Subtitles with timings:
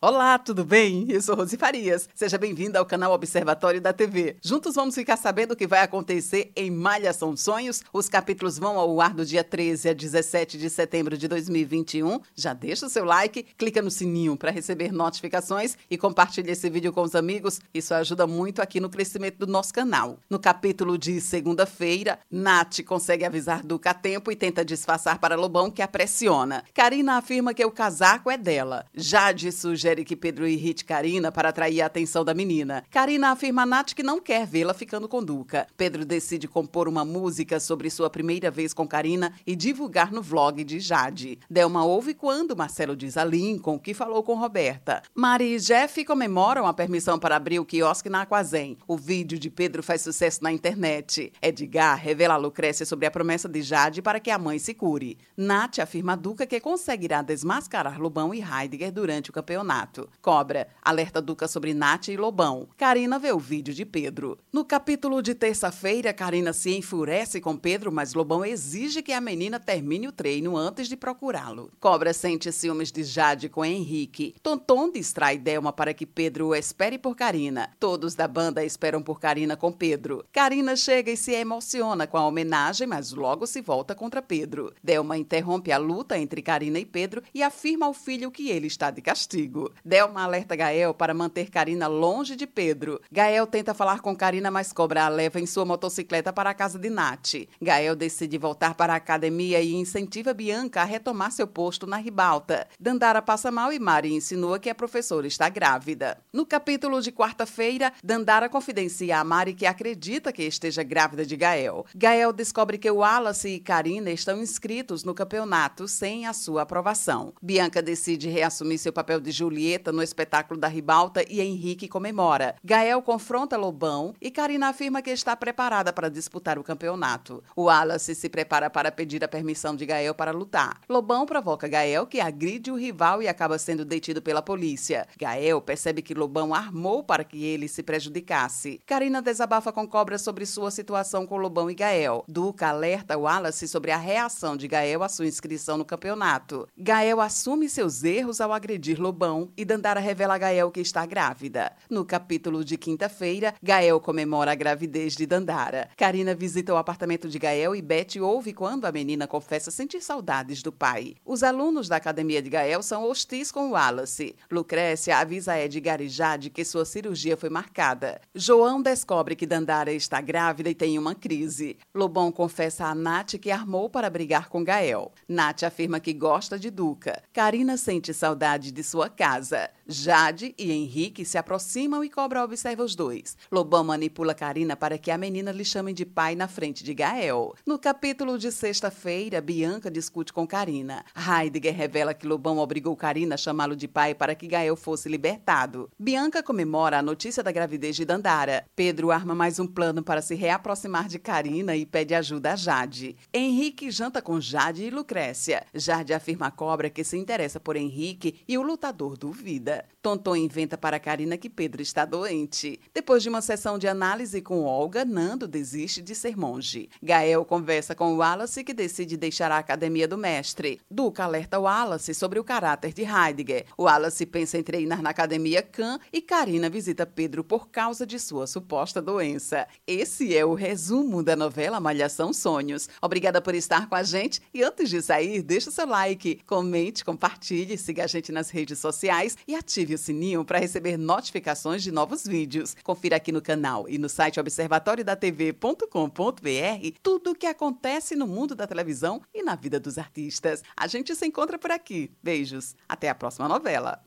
[0.00, 1.06] Olá, tudo bem?
[1.08, 2.08] Eu sou Rosi Farias.
[2.14, 4.36] Seja bem-vinda ao canal Observatório da TV.
[4.40, 7.82] Juntos vamos ficar sabendo o que vai acontecer em Malhação Sonhos.
[7.92, 12.20] Os capítulos vão ao ar do dia 13 a 17 de setembro de 2021.
[12.32, 16.92] Já deixa o seu like, clica no sininho para receber notificações e compartilhe esse vídeo
[16.92, 17.60] com os amigos.
[17.74, 20.20] Isso ajuda muito aqui no crescimento do nosso canal.
[20.30, 25.72] No capítulo de segunda-feira, Nath consegue avisar Duca a tempo e tenta disfarçar para Lobão
[25.72, 26.62] que a pressiona.
[26.72, 28.86] Karina afirma que o casaco é dela.
[28.94, 32.84] Jade sugere sugere que Pedro irrite Karina para atrair a atenção da menina.
[32.90, 35.66] Karina afirma a Nath que não quer vê-la ficando com Duca.
[35.76, 40.62] Pedro decide compor uma música sobre sua primeira vez com Karina e divulgar no vlog
[40.62, 41.38] de Jade.
[41.48, 45.02] Delma ouve quando Marcelo diz a Lincoln que falou com Roberta.
[45.14, 48.76] Mari e Jeff comemoram a permissão para abrir o quiosque na Aquazem.
[48.86, 51.32] O vídeo de Pedro faz sucesso na internet.
[51.40, 55.16] Edgar revela a Lucrécia sobre a promessa de Jade para que a mãe se cure.
[55.34, 59.77] Nath afirma a Duca que conseguirá desmascarar Lobão e Heidegger durante o campeonato.
[60.20, 62.68] Cobra alerta Duca sobre Nath e Lobão.
[62.76, 64.38] Karina vê o vídeo de Pedro.
[64.52, 69.60] No capítulo de terça-feira, Karina se enfurece com Pedro, mas Lobão exige que a menina
[69.60, 71.70] termine o treino antes de procurá-lo.
[71.78, 74.34] Cobra sente ciúmes de Jade com Henrique.
[74.42, 77.70] Tonton distrai Delma para que Pedro espere por Karina.
[77.78, 80.24] Todos da banda esperam por Karina com Pedro.
[80.32, 84.72] Karina chega e se emociona com a homenagem, mas logo se volta contra Pedro.
[84.82, 88.90] Delma interrompe a luta entre Karina e Pedro e afirma ao filho que ele está
[88.90, 89.67] de castigo.
[89.84, 93.00] Delma alerta Gael para manter Karina longe de Pedro.
[93.10, 96.78] Gael tenta falar com Karina, mas Cobra a leva em sua motocicleta para a casa
[96.78, 97.48] de Nath.
[97.60, 102.68] Gael decide voltar para a academia e incentiva Bianca a retomar seu posto na ribalta.
[102.78, 106.18] Dandara passa mal e Mari insinua que a professora está grávida.
[106.32, 111.84] No capítulo de quarta-feira, Dandara confidencia a Mari que acredita que esteja grávida de Gael.
[111.92, 117.34] Gael descobre que Wallace e Karina estão inscritos no campeonato sem a sua aprovação.
[117.42, 122.54] Bianca decide reassumir seu papel de Julia Julieta no espetáculo da Ribalta e Henrique comemora.
[122.62, 127.42] Gael confronta Lobão e Karina afirma que está preparada para disputar o campeonato.
[127.56, 130.80] O Wallace se prepara para pedir a permissão de Gael para lutar.
[130.88, 135.08] Lobão provoca Gael, que agride o rival e acaba sendo detido pela polícia.
[135.18, 138.80] Gael percebe que Lobão armou para que ele se prejudicasse.
[138.86, 142.24] Karina desabafa com Cobra sobre sua situação com Lobão e Gael.
[142.28, 146.68] Duca alerta Wallace sobre a reação de Gael à sua inscrição no campeonato.
[146.78, 151.72] Gael assume seus erros ao agredir Lobão e Dandara revela a Gael que está grávida.
[151.88, 155.88] No capítulo de quinta-feira, Gael comemora a gravidez de Dandara.
[155.96, 160.62] Karina visita o apartamento de Gael e Beth ouve quando a menina confessa sentir saudades
[160.62, 161.14] do pai.
[161.24, 164.36] Os alunos da academia de Gael são hostis com Wallace.
[164.50, 168.20] Lucrécia avisa Edgar e Jade que sua cirurgia foi marcada.
[168.34, 171.78] João descobre que Dandara está grávida e tem uma crise.
[171.94, 175.12] Lobão confessa a Nath que armou para brigar com Gael.
[175.28, 177.22] Nath afirma que gosta de Duca.
[177.32, 179.70] Karina sente saudade de sua casa casa.
[179.86, 183.36] Jade e Henrique se aproximam e Cobra observa os dois.
[183.50, 187.54] Lobão manipula Karina para que a menina lhe chame de pai na frente de Gael.
[187.64, 191.04] No capítulo de sexta-feira, Bianca discute com Karina.
[191.16, 195.88] Heidegger revela que Lobão obrigou Karina a chamá-lo de pai para que Gael fosse libertado.
[195.98, 198.66] Bianca comemora a notícia da gravidez de Dandara.
[198.76, 203.16] Pedro arma mais um plano para se reaproximar de Karina e pede ajuda a Jade.
[203.32, 205.64] Henrique janta com Jade e Lucrécia.
[205.72, 209.84] Jade afirma a Cobra que se interessa por Henrique e o lutador duvida.
[210.00, 212.80] Tonton inventa para Karina que Pedro está doente.
[212.94, 216.88] Depois de uma sessão de análise com Olga, Nando desiste de ser monge.
[217.02, 220.80] Gael conversa com Wallace que decide deixar a academia do mestre.
[220.90, 223.66] Duca alerta Wallace sobre o caráter de Heidegger.
[223.78, 228.46] Wallace pensa em treinar na academia Khan e Karina visita Pedro por causa de sua
[228.46, 229.66] suposta doença.
[229.86, 232.88] Esse é o resumo da novela Malhação Sonhos.
[233.02, 237.76] Obrigada por estar com a gente e antes de sair, deixa seu like, comente, compartilhe,
[237.76, 238.78] siga a gente nas redes
[239.18, 242.76] sociais e ative o sininho para receber notificações de novos vídeos.
[242.82, 248.66] Confira aqui no canal e no site observatoriodatv.com.br tudo o que acontece no mundo da
[248.66, 250.62] televisão e na vida dos artistas.
[250.76, 252.10] A gente se encontra por aqui.
[252.22, 252.74] Beijos.
[252.88, 254.02] Até a próxima novela.